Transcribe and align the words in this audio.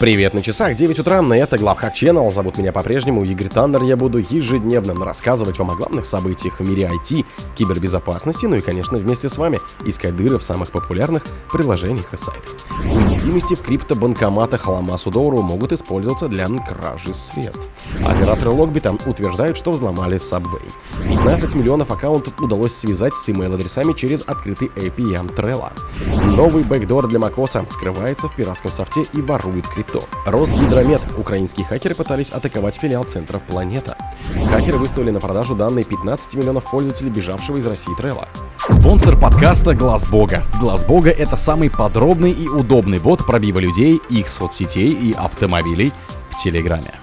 Привет 0.00 0.32
на 0.32 0.40
часах, 0.40 0.76
9 0.76 0.98
утра, 1.00 1.20
на 1.20 1.34
это 1.34 1.58
Главхак 1.58 1.94
Channel. 1.94 2.30
Зовут 2.30 2.56
меня 2.56 2.72
по-прежнему 2.72 3.22
Игорь 3.22 3.50
Таннер. 3.50 3.82
Я 3.82 3.98
буду 3.98 4.16
ежедневно 4.16 4.94
рассказывать 5.04 5.58
вам 5.58 5.72
о 5.72 5.74
главных 5.74 6.06
событиях 6.06 6.58
в 6.58 6.66
мире 6.66 6.90
IT, 6.90 7.26
кибербезопасности, 7.54 8.46
ну 8.46 8.56
и, 8.56 8.62
конечно, 8.62 8.96
вместе 8.96 9.28
с 9.28 9.36
вами 9.36 9.60
искать 9.84 10.16
дыры 10.16 10.38
в 10.38 10.42
самых 10.42 10.70
популярных 10.72 11.26
приложениях 11.52 12.14
и 12.14 12.16
сайтах. 12.16 12.56
Уязвимости 13.20 13.54
в 13.54 13.60
криптобанкоматах 13.60 14.66
Ламасу 14.66 15.10
Доуру 15.10 15.42
могут 15.42 15.72
использоваться 15.72 16.26
для 16.26 16.48
кражи 16.48 17.12
средств. 17.12 17.68
Операторы 18.02 18.48
Логбита 18.50 18.92
утверждают, 18.92 19.58
что 19.58 19.72
взломали 19.72 20.16
Subway. 20.16 20.72
15 21.06 21.54
миллионов 21.54 21.90
аккаунтов 21.90 22.40
удалось 22.40 22.74
связать 22.74 23.14
с 23.14 23.28
email-адресами 23.28 23.92
через 23.92 24.22
открытый 24.22 24.68
API 24.68 25.36
Trello. 25.36 25.70
Новый 26.34 26.64
бэкдор 26.64 27.08
для 27.08 27.18
macOS 27.18 27.68
скрывается 27.68 28.26
в 28.26 28.34
пиратском 28.34 28.72
софте 28.72 29.06
и 29.12 29.20
ворует 29.20 29.68
крипту. 29.68 30.04
Росгидромет. 30.24 31.02
Украинские 31.20 31.66
хакеры 31.66 31.94
пытались 31.94 32.30
атаковать 32.30 32.76
филиал 32.76 33.04
центра 33.04 33.38
«Планета». 33.38 33.94
Хакеры 34.48 34.78
выставили 34.78 35.10
на 35.10 35.20
продажу 35.20 35.54
данные 35.54 35.84
15 35.84 36.34
миллионов 36.34 36.70
пользователей 36.70 37.10
бежавшего 37.10 37.58
из 37.58 37.66
России 37.66 37.94
Трелла. 37.94 38.26
Спонсор 38.66 39.20
подкаста 39.20 39.74
Глаз 39.74 40.08
Бога. 40.08 40.44
Глаз 40.58 40.82
Бога 40.86 41.10
это 41.10 41.36
самый 41.36 41.68
подробный 41.68 42.32
и 42.32 42.48
удобный 42.48 43.00
бот 43.00 43.26
пробива 43.26 43.58
людей, 43.58 44.00
их 44.08 44.30
соцсетей 44.30 44.92
и 44.92 45.12
автомобилей 45.12 45.92
в 46.30 46.42
Телеграме. 46.42 46.94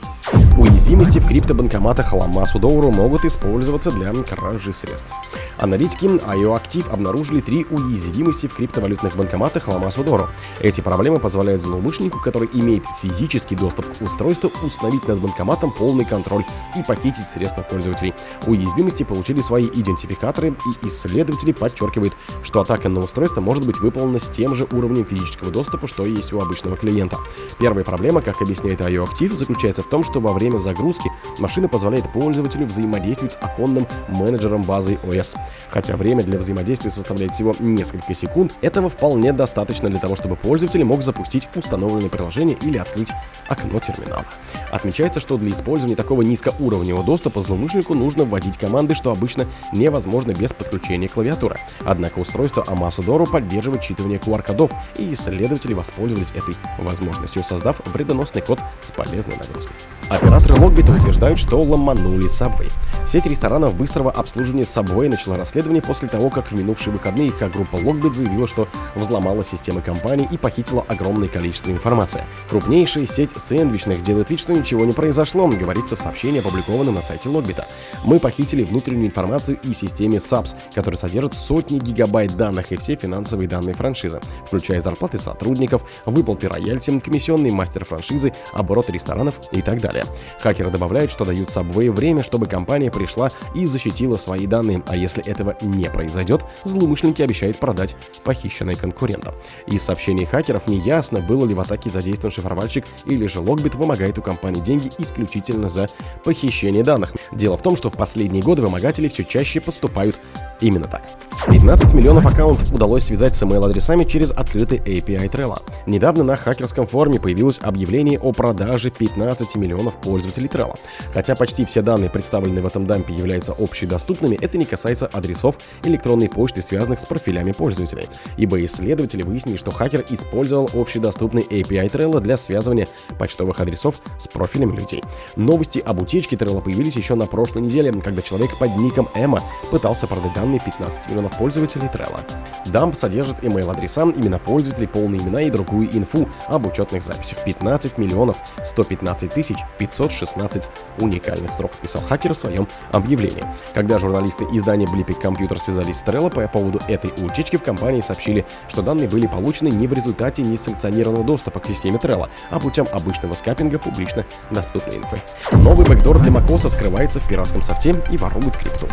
Уязвимости 0.58 1.20
в 1.20 1.28
криптобанкоматах 1.28 2.14
Ламасу 2.14 2.58
Доуру 2.58 2.90
могут 2.90 3.26
использоваться 3.26 3.92
для 3.92 4.12
кражи 4.24 4.74
средств. 4.74 5.14
Аналитики 5.60 6.06
IO 6.06 6.60
Active 6.60 6.90
обнаружили 6.90 7.42
три 7.42 7.64
уязвимости 7.70 8.48
в 8.48 8.56
криптовалютных 8.56 9.16
банкоматах 9.16 9.68
Ламасу 9.68 10.04
Доуру. 10.04 10.30
Эти 10.60 10.82
проблемы 10.82 11.20
позволяют 11.20 11.62
злоумышленнику, 11.62 12.20
который 12.20 12.50
имеет 12.54 12.86
физический 13.04 13.56
доступ 13.56 13.86
к 13.86 14.02
устройству, 14.02 14.52
установить 14.64 15.08
над 15.08 15.20
банкоматом 15.20 15.72
полный 15.72 16.06
контроль 16.06 16.44
и 16.76 16.82
похитить 16.82 17.30
средства 17.30 17.62
пользователей. 17.62 18.16
Уязвимости 18.48 19.04
получили 19.04 19.42
свои 19.42 19.66
идентификаторы, 19.66 20.50
и 20.50 20.88
исследователи 20.88 21.52
подчеркивают, 21.52 22.16
что 22.42 22.62
атака 22.62 22.90
на 22.90 23.02
устройство 23.02 23.42
может 23.42 23.64
быть 23.64 23.78
выполнена 23.78 24.20
с 24.20 24.30
тем 24.30 24.56
же 24.56 24.68
уровнем 24.72 25.06
физического 25.06 25.52
доступа, 25.52 25.86
что 25.86 26.04
и 26.04 26.14
есть 26.14 26.34
у 26.34 26.40
обычного 26.40 26.78
клиента. 26.78 27.20
Первая 27.60 27.86
проблема, 27.86 28.24
как 28.24 28.42
объясняет 28.42 28.82
IO 28.82 29.08
Active, 29.08 29.36
заключается 29.36 29.84
в 29.84 29.90
том, 29.90 30.04
что 30.04 30.20
во 30.20 30.34
время 30.34 30.47
загрузки 30.56 31.10
машина 31.38 31.68
позволяет 31.68 32.12
пользователю 32.12 32.66
взаимодействовать 32.66 33.34
с 33.34 33.38
оконным 33.38 33.88
менеджером 34.08 34.64
базы 34.64 34.94
OS. 35.04 35.38
Хотя 35.70 35.96
время 35.96 36.24
для 36.24 36.40
взаимодействия 36.40 36.90
составляет 36.90 37.34
всего 37.34 37.56
несколько 37.60 38.16
секунд, 38.16 38.54
этого 38.62 38.90
вполне 38.90 39.34
достаточно 39.34 39.90
для 39.90 40.00
того, 40.00 40.16
чтобы 40.16 40.36
пользователь 40.36 40.84
мог 40.84 41.04
запустить 41.04 41.48
установленное 41.56 42.10
приложение 42.10 42.58
или 42.62 42.78
открыть 42.78 43.12
окно 43.50 43.80
терминала. 43.80 44.26
Отмечается, 44.72 45.20
что 45.20 45.38
для 45.38 45.52
использования 45.52 45.96
такого 45.96 46.22
низкоуровневого 46.22 47.04
доступа 47.04 47.42
злоумышленнику 47.42 47.94
нужно 47.94 48.26
вводить 48.26 48.58
команды, 48.58 48.96
что 48.96 49.12
обычно 49.12 49.48
невозможно 49.74 50.34
без 50.34 50.54
подключения 50.54 51.08
клавиатуры. 51.08 51.58
Однако 51.86 52.20
устройство 52.20 52.64
Amasu 52.68 53.30
поддерживает 53.32 53.82
читывание 53.82 54.20
QR-кодов, 54.20 54.72
и 54.98 55.14
исследователи 55.14 55.74
воспользовались 55.74 56.32
этой 56.32 56.56
возможностью, 56.78 57.44
создав 57.44 57.82
вредоносный 57.86 58.42
код 58.42 58.60
с 58.82 58.92
полезной 58.92 59.38
нагрузкой. 59.38 59.76
Операторы 60.10 60.62
Логбита 60.62 60.94
утверждают, 60.94 61.38
что 61.38 61.62
ломанули 61.62 62.28
Subway. 62.28 62.72
Сеть 63.06 63.26
ресторанов 63.26 63.76
быстрого 63.76 64.10
обслуживания 64.10 64.64
Subway 64.64 65.10
начала 65.10 65.36
расследование 65.36 65.82
после 65.82 66.08
того, 66.08 66.30
как 66.30 66.50
в 66.50 66.58
минувшие 66.58 66.94
выходные 66.94 67.28
их 67.28 67.38
группа 67.52 67.78
Logbit 67.78 68.14
заявила, 68.14 68.48
что 68.48 68.68
взломала 68.96 69.44
системы 69.44 69.82
компании 69.82 70.28
и 70.32 70.38
похитила 70.38 70.86
огромное 70.88 71.28
количество 71.28 71.72
информации. 71.72 72.24
Крупнейшая 72.50 73.06
сеть 73.06 73.37
сэндвичных 73.38 74.02
делает 74.02 74.30
вид, 74.30 74.40
что 74.40 74.54
ничего 74.54 74.86
не 74.86 74.94
произошло, 74.94 75.48
говорится 75.48 75.96
в 75.96 76.00
сообщении, 76.00 76.40
опубликованном 76.40 76.96
на 76.96 77.02
сайте 77.02 77.30
Логбита. 77.30 77.68
Мы 78.04 78.20
похитили 78.20 78.64
внутреннюю 78.64 79.08
информацию 79.08 79.60
и 79.64 79.74
системе 79.74 80.18
SAPS, 80.18 80.56
которая 80.74 80.98
содержит 80.98 81.36
сотни 81.36 81.80
гигабайт 81.80 82.36
данных 82.36 82.72
и 82.72 82.78
все 82.78 82.96
финансовые 82.96 83.48
данные 83.48 83.74
франшизы, 83.74 84.20
включая 84.46 84.82
зарплаты 84.82 85.18
сотрудников, 85.18 85.84
выплаты 86.06 86.48
роялти, 86.48 86.98
комиссионные 87.00 87.52
мастер 87.52 87.86
франшизы, 87.86 88.34
оборот 88.54 88.90
ресторанов 88.90 89.40
и 89.52 89.62
так 89.62 89.82
далее. 89.82 90.06
Хакеры 90.42 90.70
добавляют, 90.70 91.12
что 91.12 91.26
дают 91.26 91.50
Subway 91.50 91.92
время, 91.92 92.24
чтобы 92.24 92.46
компания 92.46 92.92
пришла 92.92 93.32
и 93.56 93.66
защитила 93.66 94.16
свои 94.16 94.48
данные, 94.48 94.84
а 94.88 94.96
если 94.96 95.24
этого 95.24 95.56
не 95.62 95.90
произойдет, 95.90 96.44
злоумышленники 96.64 97.22
обещают 97.22 97.60
продать 97.60 97.96
похищенные 98.24 98.76
конкурентам. 98.76 99.36
Из 99.68 99.84
сообщений 99.84 100.26
хакеров 100.26 100.68
не 100.68 100.78
ясно, 100.80 101.20
было 101.20 101.46
ли 101.46 101.54
в 101.54 101.60
атаке 101.60 101.90
задействован 101.90 102.34
шифровальщик 102.34 102.86
или 103.06 103.27
же 103.28 103.40
Логбит 103.40 103.76
вымогает 103.76 104.18
у 104.18 104.22
компании 104.22 104.62
деньги 104.62 104.92
исключительно 104.98 105.70
за 105.70 105.90
похищение 106.24 106.84
данных. 106.84 107.14
Дело 107.32 107.58
в 107.58 107.62
том, 107.62 107.76
что 107.76 107.90
в 107.90 107.94
последние 107.94 108.44
годы 108.44 108.62
вымогатели 108.62 109.08
все 109.08 109.24
чаще 109.24 109.62
поступают 109.62 110.18
именно 110.62 110.88
так. 110.88 111.04
15 111.50 111.94
миллионов 111.94 112.26
аккаунтов 112.26 112.74
удалось 112.74 113.04
связать 113.04 113.36
с 113.36 113.44
email-адресами 113.44 114.04
через 114.04 114.32
открытый 114.32 114.80
API 114.80 115.30
Trello. 115.30 115.62
Недавно 115.86 116.24
на 116.24 116.36
хакерском 116.36 116.88
форуме 116.88 117.20
появилось 117.20 117.60
объявление 117.62 118.20
о 118.20 118.32
продаже 118.32 118.90
15 118.90 119.56
миллионов 119.56 119.96
пользователей 120.02 120.48
Trello. 120.48 120.76
Хотя 121.14 121.36
почти 121.36 121.64
все 121.64 121.82
данные, 121.82 122.10
представленные 122.10 122.62
в 122.62 122.66
этом 122.66 122.88
дампе, 122.88 123.14
являются 123.14 123.54
общедоступными, 123.54 124.38
это 124.42 124.58
не 124.58 124.66
касается 124.66 125.08
адресов 125.08 125.58
электронной 125.84 126.28
почты, 126.28 126.62
связанных 126.62 127.00
с 127.00 127.06
профилями 127.06 127.52
пользователей. 127.52 128.08
Ибо 128.38 128.64
исследователи 128.66 129.22
выяснили, 129.22 129.58
что 129.58 129.72
хакер 129.72 130.04
использовал 130.10 130.70
общедоступный 130.74 131.44
API 131.44 131.92
Trello 131.92 132.20
для 132.20 132.36
связывания 132.36 132.88
почтовых 133.18 133.60
адресов 133.60 133.96
с 134.18 134.28
профилями 134.28 134.76
людей. 134.76 135.04
Новости 135.36 135.80
об 135.80 136.02
утечке 136.02 136.36
Trello 136.36 136.62
появились 136.62 136.96
еще 136.96 137.16
на 137.16 137.26
прошлой 137.26 137.64
неделе, 137.64 137.92
когда 137.92 138.22
человек 138.22 138.58
под 138.58 138.76
ником 138.78 139.10
Эмма 139.16 139.44
пытался 139.72 140.08
продать 140.08 140.34
данные 140.34 140.60
15 140.60 141.10
миллионов 141.10 141.38
пользователей 141.38 141.88
Trello. 141.88 142.20
Дамп 142.66 142.96
содержит 142.96 143.44
email-адреса, 143.44 144.04
имена 144.04 144.40
пользователей, 144.40 144.88
полные 144.88 145.22
имена 145.22 145.42
и 145.42 145.50
другую 145.50 145.96
инфу 145.96 146.30
об 146.48 146.68
учетных 146.68 147.04
записях. 147.04 147.44
15 147.44 147.98
миллионов 147.98 148.38
115 148.64 149.34
тысяч 149.34 149.58
516 149.78 150.70
уникальных 151.00 151.52
строк, 151.52 151.72
писал 151.76 152.02
хакер 152.02 152.34
в 152.34 152.38
своем 152.38 152.68
объявлении. 152.92 153.44
Когда 153.74 153.98
журналисты 153.98 154.46
издания 154.52 154.86
Blippic 154.86 155.22
Computer 155.22 155.58
связались 155.58 156.00
с 156.00 156.04
Trello 156.04 156.30
по 156.30 156.48
поводу 156.48 156.80
этой 156.88 157.12
утечки, 157.24 157.58
в 157.58 157.64
компании 157.64 158.02
сообщили, 158.02 158.46
что 158.68 158.82
данные 158.82 159.08
были 159.08 159.28
получены 159.28 159.70
не 159.70 159.88
в 159.88 159.94
результате 159.94 160.42
несанкционированного 160.44 161.24
доступа 161.24 161.60
к 161.60 161.68
системе 161.68 162.00
Trello, 162.02 162.30
а 162.50 162.60
путем 162.60 162.88
обычного 163.08 163.34
скапинга 163.36 163.80
публично 163.80 164.26
доступной 164.52 164.98
инфы. 164.98 165.22
Новый 165.54 165.86
бэкдор 165.86 166.20
для 166.20 166.32
macOS 166.32 166.68
скрывается 166.70 167.20
в 167.20 167.28
пиратском 167.28 167.62
софте 167.62 167.96
и 168.12 168.18
ворует 168.18 168.58
крипту. 168.58 168.88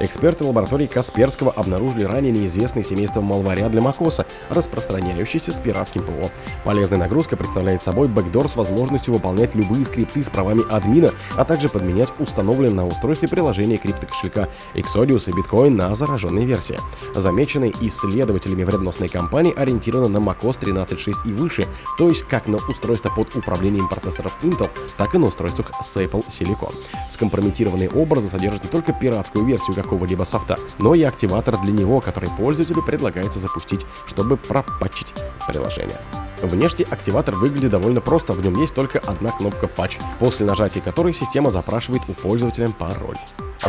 Эксперты 0.00 0.44
лаборатории 0.44 0.86
Касперского 0.86 1.50
обнаружили 1.50 2.04
ранее 2.04 2.30
неизвестный 2.30 2.84
семейство 2.84 3.20
малваря 3.20 3.68
для 3.68 3.80
макоса, 3.80 4.26
распространяющийся 4.48 5.52
с 5.52 5.58
пиратским 5.58 6.02
ПО. 6.02 6.30
Полезная 6.64 7.00
нагрузка 7.00 7.36
представляет 7.36 7.82
собой 7.82 8.06
бэкдор 8.06 8.48
с 8.48 8.54
возможностью 8.54 9.12
выполнять 9.12 9.56
любые 9.56 9.84
скрипты 9.84 10.22
с 10.22 10.30
правами 10.30 10.62
админа, 10.70 11.12
а 11.36 11.44
также 11.44 11.68
подменять 11.68 12.12
установленное 12.20 12.84
на 12.84 12.86
устройстве 12.86 13.26
приложение 13.28 13.76
криптокошелька 13.76 14.48
Exodius 14.74 15.28
и 15.28 15.32
Bitcoin 15.32 15.70
на 15.70 15.92
зараженной 15.96 16.44
версии. 16.44 16.78
Замеченные 17.16 17.72
исследователями 17.80 18.62
вредоносной 18.62 19.08
компании 19.08 19.52
ориентированы 19.56 20.20
на 20.20 20.24
macOS 20.24 20.60
13.6 20.60 21.28
и 21.28 21.32
выше, 21.32 21.66
то 21.98 22.08
есть 22.08 22.22
как 22.22 22.46
на 22.46 22.58
устройства 22.68 23.10
под 23.10 23.34
управлением 23.34 23.88
процессоров 23.88 24.36
Intel, 24.42 24.70
так 24.96 25.16
и 25.16 25.18
на 25.18 25.26
устройствах 25.26 25.72
с 25.82 25.96
Apple 25.96 26.24
Silicon. 26.28 26.72
Скомпрометированные 27.10 27.90
образы 27.90 28.28
содержат 28.28 28.62
не 28.62 28.70
только 28.70 28.92
пиратскую 28.92 29.44
версию, 29.44 29.74
как 29.74 29.87
какого-либо 29.88 30.24
софта, 30.24 30.58
но 30.78 30.94
и 30.94 31.02
активатор 31.02 31.58
для 31.62 31.72
него, 31.72 32.00
который 32.00 32.28
пользователю 32.36 32.82
предлагается 32.82 33.38
запустить, 33.38 33.86
чтобы 34.06 34.36
пропатчить 34.36 35.14
приложение. 35.46 35.96
Внешне 36.42 36.84
активатор 36.88 37.34
выглядит 37.34 37.70
довольно 37.70 38.00
просто, 38.00 38.34
в 38.34 38.44
нем 38.44 38.60
есть 38.60 38.74
только 38.74 38.98
одна 38.98 39.30
кнопка 39.30 39.66
патч, 39.66 39.98
после 40.20 40.46
нажатия 40.46 40.82
которой 40.82 41.14
система 41.14 41.50
запрашивает 41.50 42.02
у 42.08 42.12
пользователя 42.12 42.68
пароль. 42.68 43.16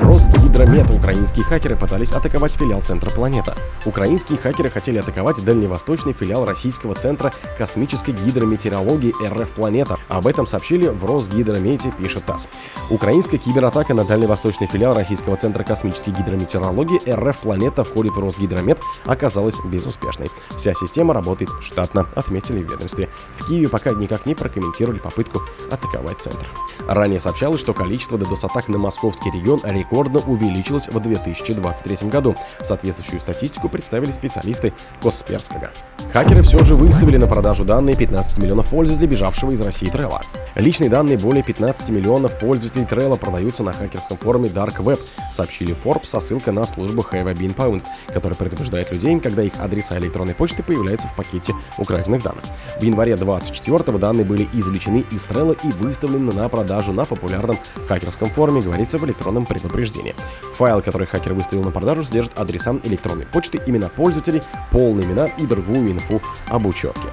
Росгидромет 0.02 0.90
украинские 0.92 1.44
хакеры 1.44 1.76
пытались 1.76 2.14
атаковать 2.14 2.54
филиал 2.54 2.80
Центра 2.82 3.10
Планета. 3.10 3.58
Украинские 3.86 4.38
хакеры 4.38 4.70
хотели 4.70 4.98
атаковать 4.98 5.44
дальневосточный 5.44 6.14
филиал 6.14 6.46
Российского 6.46 6.96
центра 6.96 7.34
космической 7.58 8.12
гидрометеорологии 8.12 9.14
РФ 9.28 9.50
Планета. 9.52 9.98
Об 10.08 10.28
этом 10.28 10.46
сообщили 10.46 10.88
в 10.88 11.04
Росгидромете, 11.04 11.92
пишет 11.92 12.26
ТАСС. 12.26 12.48
Украинская 12.90 13.40
кибератака 13.40 13.94
на 13.94 14.06
дальневосточный 14.06 14.68
филиал 14.68 14.96
Российского 14.96 15.36
центра 15.36 15.64
космической 15.64 16.12
гидрометеорологии 16.12 17.02
РФ 17.12 17.38
Планета 17.40 17.84
входит 17.84 18.14
в 18.14 18.20
Росгидромет 18.20 18.80
оказалась 19.06 19.60
безуспешной. 19.66 20.30
Вся 20.58 20.74
система 20.76 21.14
работает 21.14 21.50
штатно, 21.62 22.08
отметили 22.16 22.64
в 22.64 22.72
ведомстве. 22.72 23.10
В 23.38 23.46
Киеве 23.46 23.68
пока 23.68 23.92
никак 23.92 24.26
не 24.26 24.34
прокомментировали 24.34 25.00
попытку 25.00 25.42
атаковать 25.70 26.22
центр. 26.22 26.48
Ранее 26.88 27.20
сообщалось, 27.20 27.60
что 27.60 27.74
количество 27.74 28.18
DDoS-атак 28.18 28.70
на 28.70 28.78
московский 28.78 29.30
регион 29.32 29.62
рекордно 29.66 29.89
увеличилась 30.20 30.88
в 30.88 31.00
2023 31.00 32.10
году. 32.10 32.36
Соответствующую 32.62 33.20
статистику 33.20 33.70
представили 33.70 34.12
специалисты 34.12 34.74
Косперского. 35.02 35.72
Хакеры 36.12 36.42
все 36.42 36.64
же 36.64 36.74
выставили 36.74 37.18
на 37.18 37.28
продажу 37.28 37.64
данные 37.64 37.96
15 37.96 38.40
миллионов 38.40 38.70
пользователей 38.70 39.08
бежавшего 39.08 39.52
из 39.52 39.62
России 39.62 39.90
Трелла. 39.92 40.24
Личные 40.56 40.90
данные 40.90 41.20
более 41.20 41.44
15 41.44 41.90
миллионов 41.90 42.40
пользователей 42.40 42.86
Трелла 42.86 43.16
продаются 43.16 43.64
на 43.64 43.74
хакерском 43.74 44.18
форуме 44.18 44.50
Dark 44.50 44.78
Web, 44.78 45.00
сообщили 45.32 45.76
Forbes 45.76 46.06
со 46.06 46.20
ссылкой 46.20 46.54
на 46.54 46.66
службу 46.66 47.06
Have 47.12 47.30
a 47.30 47.34
Bean 47.34 47.56
Pound, 47.56 47.84
которая 48.08 48.36
предупреждает 48.36 48.92
людей, 48.92 49.20
когда 49.20 49.44
их 49.44 49.54
адреса 49.60 50.00
электронной 50.00 50.34
почты 50.34 50.64
появляются 50.64 51.08
в 51.08 51.16
пакете 51.16 51.54
украденных 51.78 52.24
данных. 52.24 52.44
В 52.80 52.82
январе 52.82 53.16
24 53.16 53.98
данные 54.00 54.26
были 54.26 54.48
извлечены 54.52 55.06
из 55.12 55.28
Trello 55.28 55.56
и 55.64 55.72
выставлены 55.72 56.34
на 56.34 56.50
продажу 56.50 56.92
на 56.92 57.06
популярном 57.06 57.60
хакерском 57.88 58.32
форуме, 58.32 58.62
говорится 58.62 58.98
в 58.98 59.06
электронном 59.06 59.46
предупреждении. 59.46 60.16
Файл, 60.58 60.82
который 60.82 61.06
хакер 61.06 61.34
выставил 61.34 61.64
на 61.64 61.72
продажу, 61.72 62.04
содержит 62.04 62.38
адреса 62.40 62.76
электронной 62.84 63.28
почты, 63.28 63.62
имена 63.68 63.90
пользователей, 63.90 64.42
полные 64.72 65.06
имена 65.06 65.28
и 65.28 65.46
другую 65.46 65.99
инфу 66.00 66.22
об 66.48 66.66
учетке. 66.66 67.10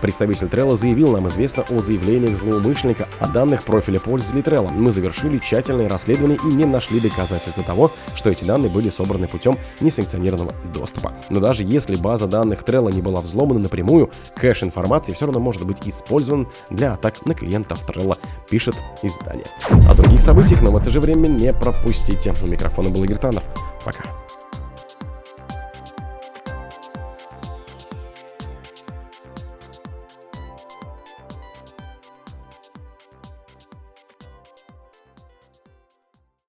Представитель 0.00 0.46
Trello 0.46 0.76
заявил, 0.76 1.12
нам 1.12 1.28
известно 1.28 1.62
о 1.68 1.80
заявлениях 1.80 2.36
злоумышленника 2.36 3.06
о 3.18 3.28
данных 3.28 3.64
профиля 3.64 4.00
пользователей 4.00 4.42
Trello. 4.42 4.70
Мы 4.72 4.90
завершили 4.90 5.38
тщательное 5.38 5.88
расследование 5.88 6.38
и 6.42 6.46
не 6.46 6.64
нашли 6.64 7.00
доказательства 7.00 7.62
того, 7.62 7.90
что 8.14 8.30
эти 8.30 8.44
данные 8.44 8.70
были 8.70 8.88
собраны 8.88 9.28
путем 9.28 9.58
несанкционированного 9.80 10.52
доступа. 10.72 11.12
Но 11.28 11.40
даже 11.40 11.64
если 11.64 11.96
база 11.96 12.26
данных 12.26 12.62
Trello 12.62 12.90
не 12.92 13.02
была 13.02 13.20
взломана 13.20 13.60
напрямую, 13.60 14.10
кэш 14.36 14.62
информации 14.62 15.12
все 15.12 15.26
равно 15.26 15.40
может 15.40 15.66
быть 15.66 15.86
использован 15.86 16.48
для 16.70 16.94
атак 16.94 17.26
на 17.26 17.34
клиентов 17.34 17.86
Trello, 17.86 18.16
пишет 18.48 18.76
издание. 19.02 19.46
О 19.88 19.94
других 19.94 20.22
событиях, 20.22 20.62
но 20.62 20.70
в 20.70 20.76
это 20.76 20.88
же 20.88 21.00
время 21.00 21.28
не 21.28 21.52
пропустите. 21.52 22.34
У 22.42 22.46
микрофона 22.46 22.88
был 22.88 23.04
Игорь 23.04 23.18
Таннер. 23.18 23.42
Пока. 23.84 24.04